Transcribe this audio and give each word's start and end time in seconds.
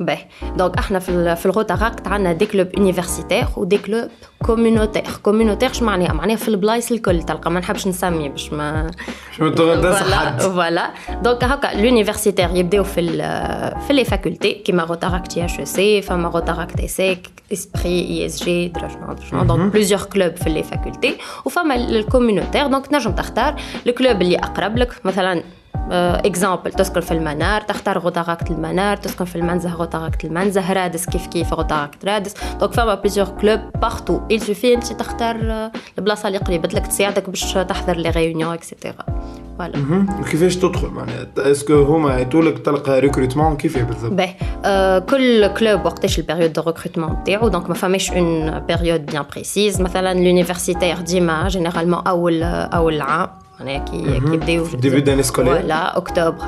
باهي 0.00 0.24
دونك 0.56 0.76
احنا 0.78 0.98
في 0.98 1.36
في 1.36 1.46
الغوتاغاكت 1.46 2.08
عندنا 2.08 2.32
دي 2.32 2.46
كلوب 2.46 2.68
يونيفرسيتير 2.78 3.44
ودي 3.56 3.78
كلوب 3.78 4.08
كوميونوتير 4.42 5.02
كوميونوتير 5.22 5.72
شو 5.72 5.84
معناها 5.84 6.12
معناها 6.12 6.36
في 6.36 6.48
البلايص 6.48 6.92
الكل 6.92 7.22
تلقى 7.22 7.50
ما 7.50 7.60
نحبش 7.60 7.86
نسمي 7.86 8.28
باش 8.28 8.52
ما 8.52 8.90
فوالا 9.38 10.36
فوالا 10.38 10.90
دونك 11.22 11.44
هكا 11.44 11.76
لونيفرسيتير 11.80 12.48
يبداو 12.54 12.84
في 12.84 13.02
في 13.86 13.92
لي 13.92 14.04
فاكولتي 14.04 14.52
كيما 14.54 14.82
غوتاغاك 14.82 15.26
تي 15.26 15.44
اش 15.44 15.60
سي 15.60 16.02
فما 16.02 16.28
غوتاغاك 16.28 16.70
تي 16.72 16.88
سيك 16.88 17.28
اسبري 17.52 17.84
اي 18.00 18.26
اس 18.26 18.44
جي 18.44 18.72
دونك 19.32 19.72
بليزيور 19.72 20.02
كلوب 20.02 20.36
في 20.36 20.50
لي 20.50 20.62
فاكولتي 20.62 21.16
وفما 21.44 21.74
الكوميونوتير 21.74 22.66
دونك 22.66 22.86
تنجم 22.86 23.12
تختار 23.12 23.54
الكلوب 23.86 24.22
اللي 24.22 24.36
اقرب 24.38 24.76
لك 24.78 25.06
مثلا 25.06 25.42
اكزامبل 25.92 26.72
تسكن 26.72 27.00
في 27.00 27.10
المنار 27.12 27.60
تختار 27.60 27.98
غوطاغاكت 27.98 28.50
المنار 28.50 28.96
تسكن 28.96 29.24
في 29.24 29.36
المنزه 29.36 29.74
غوطاغاكت 29.74 30.24
المنزه 30.24 30.72
رادس 30.72 31.06
كيف 31.06 31.26
كيف 31.26 31.54
غوطاغاكت 31.54 32.04
رادس 32.04 32.34
دونك 32.60 32.72
فما 32.72 32.94
بليزيور 32.94 33.28
كلوب 33.40 33.60
باختو 33.82 34.20
il 34.32 34.36
سوفي 34.42 34.74
انت 34.74 34.92
تختار 34.92 35.70
البلاصه 35.98 36.26
اللي 36.26 36.38
قريبه 36.38 36.68
لك 36.68 36.86
تساعدك 36.86 37.30
باش 37.30 37.52
تحضر 37.54 37.96
لي 37.96 38.10
ريونيون 38.10 38.52
اكسيتيرا 38.52 38.94
فوالا 39.58 40.06
كيفاش 40.30 40.56
تدخل 40.56 40.86
معناها 40.88 41.26
اسكو 41.38 41.82
هما 41.82 42.18
يعطوا 42.18 42.50
تلقى 42.50 43.00
ريكروتمون 43.00 43.56
كيف 43.56 43.78
بالضبط 43.84 44.12
باهي 44.12 45.00
كل 45.00 45.46
كلوب 45.46 45.86
وقتاش 45.86 46.18
البيريود 46.18 46.52
دو 46.52 46.62
ريكروتمون 46.66 47.12
نتاعو 47.12 47.48
دونك 47.48 47.68
ما 47.68 47.74
فماش 47.74 48.10
اون 48.12 48.60
بيريود 48.60 49.06
بيان 49.06 49.24
بريسيز 49.32 49.80
مثلا 49.80 50.14
لونيفرسيتير 50.14 50.98
ديما 51.00 51.48
جينيرالمون 51.48 52.02
اول 52.06 52.42
اول 52.42 53.00
عام 53.00 53.30
Mhm. 53.62 54.78
Début 54.80 55.02
d'année 55.02 55.22
scolaire 55.22 55.92
octobre 56.02 56.44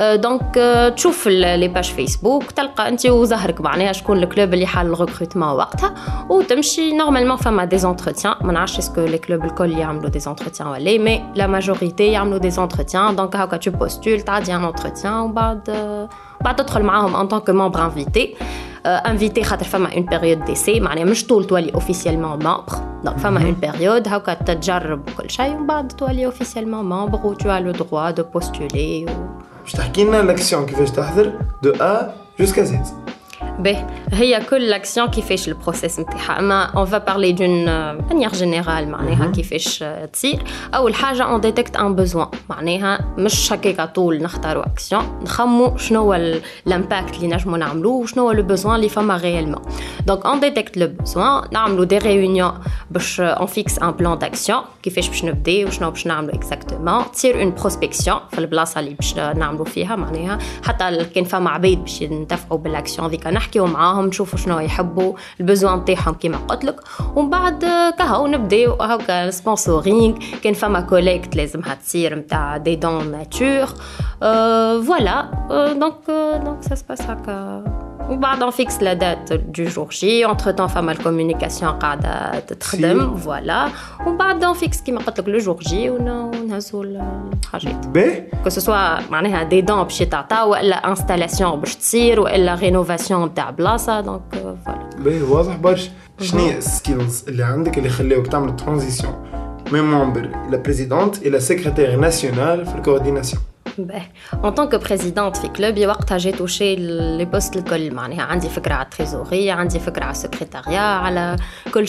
euh, 0.00 0.18
donc 0.18 0.56
euh, 0.56 0.90
tu 0.90 1.08
vois 1.22 1.56
les 1.56 1.68
pages 1.68 1.92
facebook 1.94 2.44
tu 2.48 2.54
trouves 2.54 2.80
anti 2.88 3.06
et 3.08 3.26
zahrek 3.28 3.60
معناها 3.60 3.92
شكون 3.92 4.20
le 4.20 4.26
club 4.28 4.50
qui 4.54 4.68
a 4.76 4.82
le 4.82 4.92
recrutement 4.96 5.54
et 5.54 5.66
tu 5.78 6.54
vas 6.54 6.96
normalement 6.96 7.38
il 7.40 7.64
y 7.64 7.68
des 7.68 7.84
entretiens 7.84 8.36
mais 8.44 8.66
je 8.66 8.80
sais 8.80 8.90
que 8.92 9.00
les 9.00 9.20
clubs 9.20 9.42
de 9.42 9.46
l'école 9.46 10.04
qui 10.04 10.10
des 10.10 10.26
entretiens 10.28 10.68
mais 11.04 11.20
la 11.36 11.46
majorité 11.48 12.06
ils 12.12 12.38
des 12.40 12.58
entretiens 12.64 13.12
donc 13.18 13.32
quand 13.36 13.58
tu 13.64 13.70
postules 13.82 14.22
tu 14.28 14.30
as 14.32 14.56
un 14.58 14.64
entretien 14.72 15.14
ou 15.22 15.32
tu 15.32 15.70
rentres 16.44 16.76
avec 16.76 16.92
eux 17.06 17.14
en 17.20 17.26
tant 17.32 17.40
que 17.46 17.52
membre 17.60 17.80
invité 17.90 18.22
euh, 18.86 18.98
invité 19.12 19.42
خاطر 19.44 19.64
فما 19.66 19.88
une 19.90 20.06
période 20.12 20.46
d'essai 20.48 20.80
معناها 20.80 21.04
مش 21.04 21.26
طول 21.26 21.44
تولي 21.44 21.72
officiellement 21.72 22.44
membre 22.44 22.74
donc 23.04 23.16
فما 23.18 23.40
mhm. 23.40 23.44
une 23.46 23.66
période 23.66 24.08
هاكا 24.08 24.34
تجرب 24.34 25.08
كل 25.18 25.30
شيء 25.30 25.54
ومن 25.54 25.66
بعد 25.66 25.88
تولي 25.88 26.30
officiellement 26.30 26.86
membre 27.12 27.18
où 27.18 27.42
tu 27.42 27.46
as 27.48 27.60
le 27.60 27.72
droit 27.78 28.12
de 28.18 28.22
postuler 28.36 29.06
ou... 29.06 29.10
باش 29.62 29.72
تحكي 29.72 30.04
que 30.06 30.10
l'action 30.26 30.68
كيفاش 30.70 30.90
تحضر 30.90 31.32
de 31.64 31.68
A 31.68 32.10
jusqu'à 32.42 32.64
Z 32.66 32.72
Beh, 33.58 33.76
il 34.12 34.24
y 34.26 34.34
a 34.34 34.40
que 34.40 34.54
l'action 34.56 35.08
qui 35.08 35.22
fait 35.22 35.46
le 35.46 35.54
process. 35.54 35.98
On 36.74 36.84
va 36.84 37.00
parler 37.00 37.32
d'une 37.32 37.66
euh, 37.68 37.94
manière 38.08 38.34
générale, 38.34 38.84
mm-hmm. 38.88 39.32
qui 39.32 39.42
fait 39.44 39.64
le 39.80 39.86
euh, 39.86 40.06
tir. 40.12 40.40
Ou 40.82 40.88
le 40.88 40.94
haja, 41.08 41.26
on 41.34 41.38
détecte 41.38 41.74
un 41.76 41.88
besoin. 41.90 42.30
On 42.50 42.80
va 43.22 43.28
chaque 43.28 43.66
gâteau, 43.78 44.12
on 44.12 44.40
va 44.42 44.54
l'action. 44.56 44.98
On 45.40 46.04
va 46.10 46.18
l'impact 46.66 47.18
que 47.18 47.24
nous 47.24 47.32
avons 47.32 48.04
fait, 48.04 48.16
ou 48.16 48.20
on 48.20 48.26
va 48.28 48.34
le 48.34 48.42
besoin 48.42 48.78
des 48.78 48.90
femmes 48.90 49.10
réellement. 49.10 49.62
Donc, 50.06 50.20
on 50.24 50.36
détecte 50.36 50.76
le 50.76 50.88
besoin, 50.88 51.44
on 51.54 51.74
va 51.76 51.86
des 51.86 51.98
réunions, 51.98 52.52
euh, 52.94 53.34
on 53.40 53.46
fixe 53.46 53.78
un 53.80 53.92
plan 53.94 54.16
d'action, 54.16 54.64
qui 54.82 54.90
fait 54.90 55.00
que 55.00 55.22
nous 55.24 55.30
avons 55.32 55.42
fait, 55.44 55.64
ou 55.64 55.68
on 55.68 55.88
va 55.90 55.94
faire 55.96 56.34
exactement. 56.34 56.98
On 57.08 57.10
tire 57.10 57.38
une 57.38 57.54
prospection, 57.54 58.16
on 58.36 58.36
va 58.38 58.66
faire 58.66 58.84
une 58.84 58.94
prospection, 58.96 59.22
on 59.34 59.56
va 59.56 60.36
faire 60.74 61.06
une 61.16 61.24
femme 61.24 61.46
à 61.46 61.58
bête, 61.58 61.84
qui 61.86 62.06
va 62.06 62.36
faire 62.36 62.58
une 62.64 62.74
action 62.74 63.04
avec 63.04 63.24
un 63.24 63.36
نحكيو 63.46 63.66
معاهم 63.66 64.06
نشوفوا 64.06 64.38
شنو 64.38 64.58
يحبوا 64.60 65.12
البزوان 65.40 65.74
نطيحهم 65.78 66.14
كيما 66.14 66.36
قلت 66.36 66.64
لك 66.64 66.76
ومن 67.14 67.30
بعد 67.30 67.64
آه، 67.64 67.90
كهو 67.90 68.26
نبداو 68.26 68.72
آه، 68.72 68.84
آه، 68.84 68.94
هكا 68.94 69.30
سبونسورينغ 69.30 70.14
كان 70.44 70.54
فما 70.54 70.80
كوليكت 70.80 71.36
لازمها 71.36 71.74
تصير 71.74 72.14
نتاع 72.14 72.56
دي 72.56 72.76
دون 72.76 73.10
ناتور 73.10 73.66
فوالا 74.86 75.26
دونك 75.80 75.94
دونك 76.44 76.62
سا 76.62 76.74
سباس 76.74 77.00
هكا 77.02 77.85
On 78.08 78.18
va 78.18 78.18
bah, 78.18 78.36
donc 78.38 78.52
fixe 78.54 78.80
la 78.80 78.94
date 78.94 79.32
du 79.50 79.66
jour 79.66 79.90
J. 79.90 80.24
Entre 80.24 80.52
temps, 80.54 80.68
fait 80.68 80.80
la 80.80 80.94
communication 80.94 81.70
à 81.82 81.96
date. 81.96 82.56
Très 82.60 82.78
Et 82.80 82.94
voilà. 83.28 83.70
On 84.06 84.12
va 84.12 84.34
bah, 84.34 84.34
donc 84.40 84.56
fixe 84.56 84.80
qui 84.80 84.92
m'importe 84.92 85.22
que 85.22 85.28
le 85.30 85.40
jour 85.40 85.56
J 85.60 85.90
ou 85.90 86.00
non. 86.00 86.30
Euh, 86.32 88.18
que 88.44 88.50
ce 88.50 88.60
soit, 88.60 88.98
des 89.50 89.62
dents 89.62 89.84
puis 89.86 90.08
les 90.08 90.48
ou 90.48 90.54
la 90.70 90.86
installation 90.88 91.48
bah, 91.48 91.54
en 91.54 91.58
bouchier 91.58 92.16
ou 92.18 92.26
la 92.26 92.54
rénovation 92.54 93.26
de 93.26 93.32
la 93.36 93.52
place. 93.52 93.88
Donc 94.04 94.22
euh, 94.36 94.52
voilà. 94.64 94.78
Ben, 95.00 95.20
vous 95.24 95.38
avez 95.38 95.74
vu, 95.74 95.90
c'est 96.20 96.60
ce 96.60 96.82
qu'il 96.82 96.94
y 96.94 96.98
de 96.98 97.10
faire 97.10 97.58
ont 97.58 98.24
fait 98.24 98.46
la 98.46 98.52
transition. 98.52 99.14
Même 99.72 99.92
entre 99.94 100.20
la 100.48 100.58
présidente 100.58 101.18
et 101.24 101.30
la 101.30 101.40
secrétaire 101.40 101.98
nationale, 101.98 102.66
la 102.72 102.80
coordination. 102.82 103.38
Ben, 103.84 104.00
en 104.42 104.52
tant 104.52 104.66
que 104.68 104.76
présidente 104.76 105.42
du 105.42 105.50
club, 105.50 105.76
j'ai 106.16 106.32
touché 106.32 106.76
les 106.76 107.26
postes 107.26 107.52
de 107.54 107.58
l'école. 107.58 107.90
J'ai 108.42 108.48
fait 108.48 108.66
la 108.68 108.84
trésorerie, 108.86 109.42
j'ai 109.68 109.80
la 110.00 110.14
secrétariat, 110.14 111.36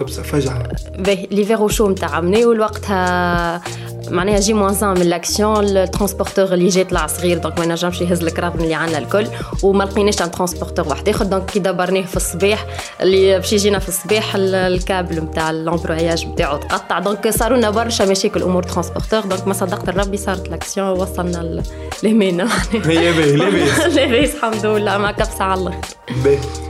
كبسه 0.00 0.22
فجعه 0.22 0.62
باهي 0.98 1.26
ليفير 1.30 1.60
وشو 1.62 1.88
نتاع 1.88 2.20
مناول 2.20 2.60
وقتها 2.60 3.62
معناها 4.10 4.40
جي 4.40 4.52
موانسان 4.52 4.88
من 4.98 5.06
لاكسيون 5.06 5.64
الترونسبورتور 5.64 6.44
اللي 6.54 6.68
جا 6.68 6.82
طلع 6.82 7.06
صغير 7.06 7.38
دونك 7.38 7.58
ما 7.60 7.66
نجمش 7.66 8.00
يهز 8.00 8.24
الكراب 8.24 8.60
اللي 8.60 8.74
عندنا 8.74 8.98
الكل 8.98 9.26
وما 9.62 9.84
لقيناش 9.84 10.22
ان 10.22 10.30
ترونسبورتور 10.30 10.88
واحد 10.88 11.08
اخر 11.08 11.24
دونك 11.24 11.44
كي 11.46 11.58
دبرناه 11.58 12.02
في 12.02 12.16
الصباح 12.16 12.66
اللي 13.00 13.38
باش 13.38 13.52
يجينا 13.52 13.78
في 13.78 13.88
الصباح 13.88 14.32
الكابل 14.36 15.16
نتاع 15.20 15.50
الامبروياج 15.50 16.26
نتاعو 16.26 16.56
تقطع 16.56 16.98
دونك 16.98 17.28
صاروا 17.28 17.56
لنا 17.58 17.70
برشا 17.70 18.02
مشاكل 18.04 18.42
امور 18.42 18.62
ترونسبورتور 18.62 19.20
دونك 19.20 19.46
ما 19.48 19.54
صدقت 19.54 19.88
ربي 19.88 20.16
صارت 20.16 20.48
لاكسيون 20.48 20.88
وصلنا 20.90 21.62
لهمنا 22.02 22.48
هي 22.72 23.12
باهي 23.12 23.36
لاباس 23.36 23.80
لاباس 23.96 24.34
الحمد 24.34 24.66
لله 24.66 24.98
مع 24.98 25.12
كبسه 25.12 25.44
على 25.44 25.60
الاخر 25.60 26.67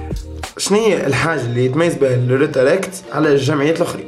شنو 0.58 0.78
هي 0.78 1.06
الحاجه 1.06 1.40
اللي 1.40 1.64
يتميز 1.64 1.94
بها 1.94 2.14
الريتريكت 2.14 2.90
على 3.12 3.32
الجمعيات 3.32 3.76
الاخرين 3.76 4.06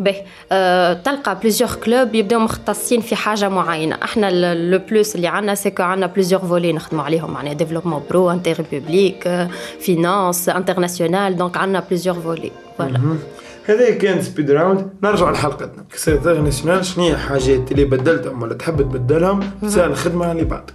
به 0.00 0.16
أه 0.52 0.92
تلقى 0.92 1.38
بليزيوغ 1.40 1.74
كلوب 1.74 2.14
يبداو 2.14 2.38
مختصين 2.40 3.00
في 3.00 3.16
حاجه 3.16 3.48
معينه 3.48 3.98
احنا 4.02 4.54
لو 4.54 4.78
بلوس 4.90 5.16
اللي 5.16 5.26
عندنا 5.26 5.54
سكو 5.54 5.82
عندنا 5.82 6.06
بليزيوغ 6.06 6.46
فولي 6.46 6.72
نخدموا 6.72 7.04
عليهم 7.04 7.30
معناها 7.32 7.52
ديفلوبمون 7.52 8.02
برو 8.10 8.30
انتر 8.30 8.56
بوبليك 8.72 9.48
فينانس 9.80 10.48
انترناسيونال 10.48 11.36
دونك 11.36 11.56
عندنا 11.56 11.80
بليزيوغ 11.80 12.20
فولي 12.20 12.50
فوالا 12.78 13.00
هذا 13.66 13.90
كان 13.90 14.22
سبيد 14.22 14.50
راوند 14.50 14.88
نرجع 15.02 15.30
لحلقتنا 15.30 15.84
كسير 15.92 16.40
ناسيونال 16.40 16.84
شنو 16.84 17.04
هي 17.04 17.12
الحاجات 17.12 17.72
اللي 17.72 17.84
بدلتهم 17.84 18.42
ولا 18.42 18.54
تحب 18.54 18.82
تبدلهم 18.82 19.40
في 19.68 19.84
الخدمه 19.86 20.32
اللي 20.32 20.44
بعدك 20.44 20.74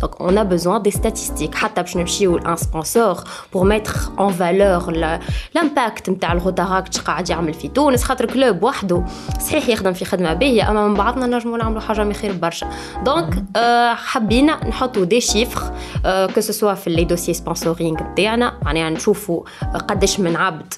Donc, 0.00 0.12
on 0.20 0.36
a 0.36 0.44
besoin 0.54 0.78
des 0.86 0.94
statistiques. 1.02 1.54
Hatta 1.62 1.82
pchnemchi 1.84 2.26
un 2.52 2.56
sponsor 2.56 3.14
pour 3.50 3.64
mettre 3.64 4.12
en 4.16 4.28
valeur 4.28 4.90
l'impact 5.56 6.04
de 6.10 6.16
la 6.22 6.34
rotara 6.44 6.82
que 6.82 6.90
tu 6.90 7.00
as 7.10 7.22
dit 7.22 7.34
Melfito. 7.46 7.84
On 7.86 7.90
est 7.90 8.20
le 8.22 8.26
club, 8.26 8.62
wahdo. 8.62 9.02
C'est 9.40 9.60
hier 9.60 9.82
dans 9.82 9.90
le 9.90 9.94
fichet 9.96 10.16
de 10.16 10.22
ma 10.22 10.34
bille. 10.34 10.60
Ama 10.62 10.88
m'bad 10.88 11.16
nan 11.22 11.30
nan 11.30 11.40
j'moula 11.40 11.68
m'lou 11.70 11.80
haja 11.88 12.04
m'ichir 12.04 12.34
barcha. 12.34 12.66
Donc, 13.04 13.30
euh, 13.56 13.92
habina 14.14 14.58
n'hotou 14.80 15.04
des 15.06 15.20
chiffres, 15.30 15.66
euh, 16.04 16.28
que 16.28 16.40
ce 16.40 16.52
soit 16.58 16.76
les 16.86 17.04
dossiers 17.12 17.34
sponsoring 17.42 17.94
de 17.98 18.04
Diana. 18.16 18.54
On 18.66 18.74
est 18.74 18.84
en 18.90 18.96
choufou. 18.96 19.44
Kadesh 19.88 20.18
euh, 20.18 20.22
men 20.22 20.36
abd. 20.36 20.72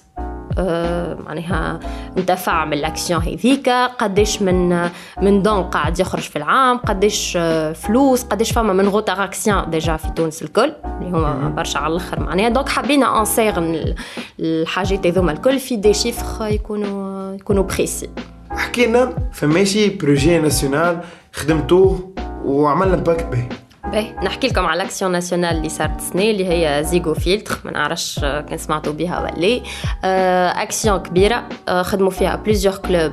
معناها 1.27 1.81
ندفع 2.17 2.65
من 2.65 2.73
الاكسيون 2.73 3.21
هذيك 3.23 3.69
قداش 3.99 4.43
من 4.43 4.89
من 5.23 5.43
دون 5.43 5.63
قاعد 5.63 6.01
يخرج 6.01 6.23
في 6.23 6.37
العام 6.37 6.79
قداش 6.79 7.37
أه، 7.37 7.73
فلوس 7.73 8.23
قداش 8.25 8.53
فما 8.53 8.73
من 8.73 9.03
اكسيون 9.09 9.71
ديجا 9.71 9.97
في 9.97 10.09
تونس 10.11 10.43
الكل 10.43 10.73
اللي 10.85 11.11
هما 11.19 11.49
برشا 11.57 11.79
على 11.81 11.91
الاخر 11.93 12.21
معناها 12.21 12.49
دونك 12.49 12.69
حبينا 12.69 13.19
انصيغ 13.19 13.63
الحاجات 14.41 15.07
هذوما 15.07 15.33
الكل 15.33 15.59
في 15.59 15.77
دي 15.77 15.95
شيفر 15.95 16.47
يكونوا 16.47 17.35
يكونوا 17.35 17.63
بريسي 17.63 18.11
حكينا 18.51 19.15
فماشي 19.33 19.91
بروجي 19.97 20.39
ناسيونال 20.39 21.01
خدمتوه 21.33 22.11
وعملنا 22.45 22.97
باك 22.97 23.27
به 23.27 23.47
باهي 23.87 24.13
نحكي 24.25 24.47
لكم 24.47 24.67
على 24.67 24.81
الاكسيون 24.83 25.13
ناسيونال 25.13 25.57
اللي 25.57 25.69
صارت 25.69 25.99
السنه 25.99 26.23
اللي 26.23 26.47
هي 26.49 26.85
زيغو 26.85 27.15
فيلتر 27.15 27.59
ما 27.65 27.71
نعرفش 27.71 28.21
آه، 28.25 28.41
كان 28.41 28.59
سمعتوا 28.59 28.93
بها 28.93 29.21
ولا 29.21 29.61
اكسيون 30.63 30.95
آه، 30.97 31.03
كبيره 31.03 31.45
آه، 31.69 31.83
خدموا 31.83 32.11
فيها 32.11 32.37
بليزيور 32.37 32.77
كلوب 32.77 33.13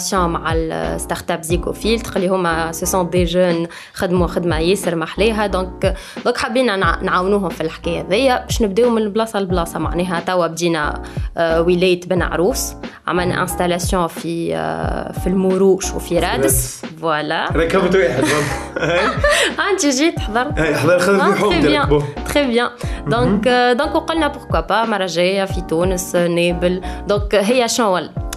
كولابوراسيون 0.09 0.29
مع 0.29 0.53
الستارت 0.53 1.31
اب 1.31 1.41
زيكوفيلت 1.43 2.15
اللي 2.17 2.27
هما 2.27 2.71
سو 2.71 2.85
سون 2.85 3.09
دي 3.09 3.23
جون 3.23 3.67
خدموا 3.93 4.27
خدمه 4.27 4.57
ياسر 4.59 4.95
محليها 4.95 5.47
دونك 5.47 5.95
دونك 6.25 6.37
حابين 6.37 6.79
نعاونوهم 6.79 7.49
في 7.49 7.61
الحكايه 7.61 8.01
هذيا 8.07 8.43
باش 8.45 8.61
نبداو 8.61 8.89
من 8.89 9.09
بلاصه 9.13 9.39
لبلاصه 9.39 9.79
معناها 9.79 10.19
توا 10.19 10.47
بدينا 10.47 11.01
آه، 11.37 11.61
ولايه 11.61 12.01
بن 12.01 12.21
عروس 12.21 12.73
عملنا 13.07 13.41
انستالاسيون 13.41 14.07
في 14.07 14.55
آه، 14.55 15.11
في 15.11 15.27
المروش 15.27 15.91
وفي 15.91 16.19
رادس 16.19 16.81
فوالا 17.01 17.51
ركبت 17.55 17.95
واحد 17.95 18.23
انت 19.71 19.85
جيت 19.85 20.19
حضرت 20.19 20.59
إيه، 20.59 20.75
حضر 20.75 20.99
خدمت 20.99 21.55
بيان 21.65 22.03
تري 22.33 22.47
بيان 22.47 22.69
دونك 23.07 23.47
دونك 23.77 23.95
وقلنا 23.95 24.27
بوركوا 24.27 24.59
با 24.59 24.83
مره 24.85 25.05
جايه 25.05 25.45
في 25.45 25.61
تونس 25.61 26.15
نابل 26.15 26.81
دونك 27.07 27.35
هي 27.35 27.67
شنو 27.67 27.97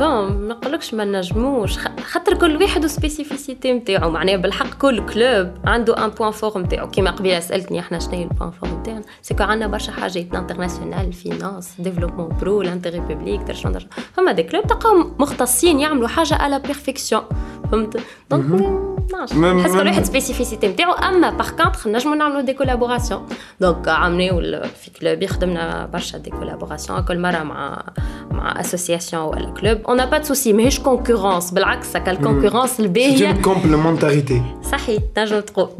بون 0.00 0.06
ما 0.48 0.54
نقولكش 0.54 0.94
ما 0.94 1.04
نجموش 1.04 1.78
خاطر 2.04 2.34
كل 2.38 2.62
واحد 2.62 2.84
وسبيسيفيسيتي 2.84 3.72
نتاعو 3.72 4.10
معناها 4.10 4.36
بالحق 4.36 4.78
كل 4.78 5.06
كلوب 5.06 5.50
عنده 5.64 6.04
ان 6.04 6.10
بوان 6.10 6.30
فور 6.30 6.58
نتاعو 6.58 6.88
كيما 6.90 7.10
قبيله 7.10 7.40
سالتني 7.40 7.80
احنا 7.80 7.98
شنو 7.98 8.10
هي 8.14 8.22
البوان 8.22 8.50
فور 8.50 8.68
نتاعنا 8.68 9.02
سيكو 9.22 9.42
عندنا 9.42 9.66
برشا 9.66 9.92
حاجات 9.92 10.34
انترناسيونال 10.34 11.12
فينانس 11.12 11.74
ديفلوبمون 11.78 12.28
برو 12.40 12.62
لانتيغي 12.62 13.00
بوبليك 13.00 13.40
درشون 13.40 13.78
فما 14.16 14.32
دي 14.32 14.42
كلوب 14.42 14.66
تلقاهم 14.66 15.14
مختصين 15.18 15.80
يعملوا 15.80 16.08
حاجه 16.08 16.34
على 16.34 16.58
بيرفيكسيون 16.58 17.22
فهمت 17.72 18.00
دونك 18.30 18.89
spécificité, 20.04 20.74
oh, 20.86 21.36
Par 21.38 21.56
contre, 21.56 21.88
nage 21.88 22.06
mon 22.06 22.42
des 22.42 22.54
collaborations. 22.54 23.22
Donc, 23.60 23.86
euh, 23.86 23.90
année 23.92 24.30
où 24.32 24.40
le, 24.40 24.60
il 25.02 25.18
de 25.18 26.18
des 26.24 26.30
collaborations 26.30 26.94
avec 26.94 27.08
le 27.10 27.18
ma 27.18 27.32
ma 27.42 28.50
association 28.58 29.30
ou 29.30 29.34
le 29.34 29.52
club. 29.58 29.80
On 29.86 29.94
n'a 29.94 30.06
pas 30.06 30.20
de 30.20 30.24
souci. 30.26 30.52
Mais 30.52 30.70
je 30.70 30.80
concurrence. 30.80 31.50
Par 31.52 31.78
contre, 32.04 32.20
mm. 32.20 32.22
concurrence. 32.24 32.72
c'est 32.76 33.20
une 33.24 33.40
complémentarité. 33.40 34.40
C'est 34.62 34.76
vrai, 34.76 34.98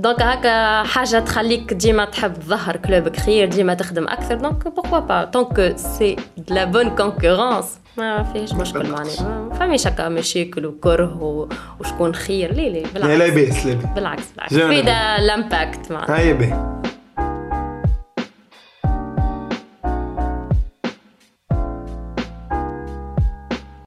Donc, 0.04 0.20
à 0.20 0.84
chaque 1.04 1.24
trajet, 1.24 1.62
j'ai 1.78 1.92
ma 1.92 2.06
table. 2.06 2.36
Voir 2.46 2.72
club 2.82 3.10
créer, 3.10 3.48
j'ai 3.50 3.62
ma 3.64 3.76
truc 3.76 3.92
de 3.92 4.00
Donc, 4.46 4.58
pourquoi 4.76 5.02
pas 5.02 5.26
tant 5.26 5.44
que 5.44 5.74
c'est 5.76 6.16
de 6.48 6.54
la 6.54 6.66
bonne 6.66 6.94
concurrence. 6.94 7.78
ما 7.96 8.22
فيش 8.32 8.52
مشكل 8.52 8.86
معناها 8.90 9.44
ما 9.50 9.54
فماش 9.54 9.86
هكا 9.86 10.08
مشاكل 10.08 10.66
وكره 10.66 11.22
وشكون 11.80 12.14
خير 12.14 12.54
لا 12.54 12.68
لا 12.68 12.84
بالعكس 12.94 13.66
لا 13.66 13.70
لا 13.70 13.94
بالعكس 13.94 14.22
بالعكس 14.36 14.54
في 14.54 14.82
لامباكت 15.26 15.92
معناها 15.92 16.18
هيا 16.20 16.32
باهي 16.32 16.79